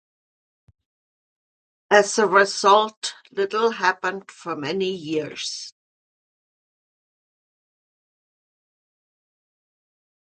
As 1.91 2.17
a 2.17 2.25
result, 2.25 3.13
little 3.29 3.69
happened 3.73 4.31
for 4.31 4.55
many 4.55 4.89
years. 4.95 5.75